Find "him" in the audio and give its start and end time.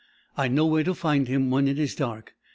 1.27-1.51